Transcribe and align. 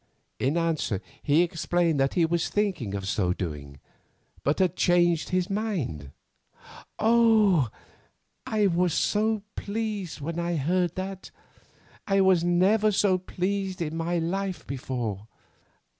In 0.39 0.57
answer 0.57 0.99
he 1.21 1.43
explained 1.43 1.99
that 1.99 2.15
he 2.15 2.25
was 2.25 2.49
thinking 2.49 2.95
of 2.95 3.07
so 3.07 3.33
doing, 3.33 3.79
but 4.43 4.57
had 4.57 4.75
changed 4.75 5.29
his 5.29 5.47
mind. 5.47 6.09
Oh! 6.97 7.69
I 8.47 8.65
was 8.65 9.15
pleased 9.55 10.19
when 10.19 10.39
I 10.39 10.55
heard 10.55 10.95
that. 10.95 11.29
I 12.07 12.19
was 12.19 12.43
never 12.43 12.91
so 12.91 13.19
pleased 13.19 13.79
in 13.79 13.95
my 13.95 14.17
life 14.17 14.65
before. 14.65 15.27